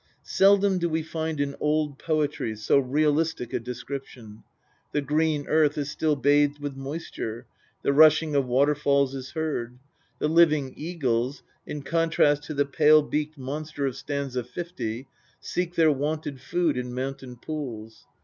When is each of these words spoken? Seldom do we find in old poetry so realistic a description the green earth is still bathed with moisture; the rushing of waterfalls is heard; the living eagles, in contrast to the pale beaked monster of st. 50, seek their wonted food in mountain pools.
Seldom 0.23 0.79
do 0.79 0.89
we 0.89 1.03
find 1.03 1.39
in 1.39 1.55
old 1.59 1.99
poetry 1.99 2.55
so 2.55 2.79
realistic 2.79 3.53
a 3.53 3.59
description 3.59 4.43
the 4.93 4.99
green 5.01 5.45
earth 5.45 5.77
is 5.77 5.91
still 5.91 6.15
bathed 6.15 6.57
with 6.57 6.75
moisture; 6.75 7.45
the 7.83 7.93
rushing 7.93 8.35
of 8.35 8.47
waterfalls 8.47 9.13
is 9.13 9.33
heard; 9.33 9.77
the 10.17 10.27
living 10.27 10.73
eagles, 10.75 11.43
in 11.67 11.83
contrast 11.83 12.41
to 12.45 12.55
the 12.55 12.65
pale 12.65 13.03
beaked 13.03 13.37
monster 13.37 13.85
of 13.85 13.95
st. 13.95 14.31
50, 14.43 15.07
seek 15.39 15.75
their 15.75 15.91
wonted 15.91 16.41
food 16.41 16.77
in 16.79 16.95
mountain 16.95 17.35
pools. 17.35 18.07